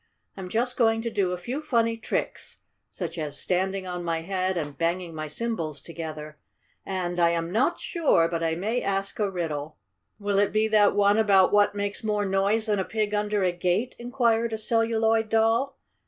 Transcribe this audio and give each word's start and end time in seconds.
"I'm 0.35 0.49
just 0.49 0.77
going 0.77 1.03
to 1.03 1.11
do 1.11 1.31
a 1.31 1.37
few 1.37 1.61
funny 1.61 1.95
tricks, 1.95 2.61
such 2.89 3.19
as 3.19 3.39
standing 3.39 3.85
on 3.85 4.03
my 4.03 4.21
head 4.21 4.57
and 4.57 4.75
banging 4.75 5.13
my 5.13 5.27
cymbals 5.27 5.79
together. 5.79 6.39
And, 6.83 7.19
I 7.19 7.29
am 7.29 7.51
not 7.51 7.79
sure, 7.79 8.27
but 8.27 8.41
I 8.43 8.55
may 8.55 8.81
ask 8.81 9.19
a 9.19 9.29
riddle." 9.29 9.77
"Will 10.19 10.39
it 10.39 10.51
be 10.51 10.67
that 10.69 10.95
one 10.95 11.19
about 11.19 11.51
what 11.53 11.75
makes 11.75 12.03
more 12.03 12.25
noise 12.25 12.65
than 12.65 12.79
a 12.79 12.83
pig 12.83 13.13
under 13.13 13.43
a 13.43 13.51
gate?" 13.51 13.93
inquired 13.99 14.53
a 14.53 14.57
Celluloid 14.57 15.29
Doll. 15.29 15.77